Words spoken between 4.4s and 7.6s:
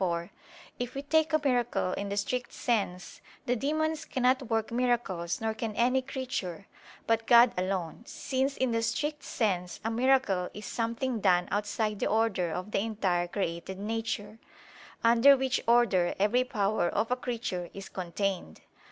work miracles, nor can any creature, but God